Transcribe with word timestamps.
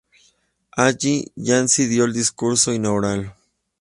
Allí, 0.71 1.31
Yancy 1.35 1.85
dio 1.85 2.05
el 2.05 2.13
discurso 2.13 2.73
inaugural. 2.73 3.35